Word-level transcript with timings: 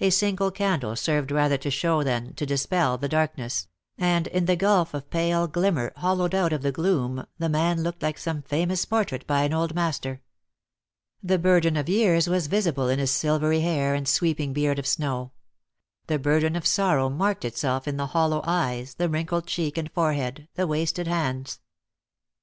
A 0.00 0.10
single 0.10 0.50
candle 0.50 0.94
served 0.96 1.30
rather 1.30 1.56
to 1.56 1.70
show 1.70 2.02
than 2.02 2.34
to 2.34 2.44
dispel 2.44 2.98
the 2.98 3.08
darkness; 3.08 3.68
and 3.96 4.26
in 4.26 4.44
the 4.44 4.54
gulf 4.54 4.92
of 4.92 5.08
pale 5.08 5.46
glimmer 5.48 5.94
hollowed 5.96 6.34
out 6.34 6.52
of 6.52 6.60
the 6.60 6.70
gloom 6.70 7.24
the 7.38 7.48
man 7.48 7.82
looked 7.82 8.02
like 8.02 8.18
some 8.18 8.42
famous 8.42 8.84
portrait 8.84 9.26
by 9.26 9.44
an 9.44 9.54
old 9.54 9.74
master. 9.74 10.20
The 11.22 11.38
burden 11.38 11.74
of 11.78 11.88
years 11.88 12.28
was 12.28 12.48
visible 12.48 12.90
in 12.90 12.98
his 12.98 13.12
silvery 13.12 13.60
hair 13.60 13.94
and 13.94 14.06
sweeping 14.06 14.52
beard 14.52 14.78
of 14.78 14.86
snow; 14.86 15.32
the 16.06 16.18
burden 16.18 16.54
of 16.54 16.66
sorrow 16.66 17.08
marked 17.08 17.46
itself 17.46 17.88
in 17.88 17.96
the 17.96 18.08
hollow 18.08 18.42
eyes, 18.44 18.96
the 18.96 19.08
wrinkled 19.08 19.46
cheek 19.46 19.78
and 19.78 19.90
forehead, 19.90 20.48
the 20.56 20.66
wasted 20.66 21.06
hands. 21.06 21.60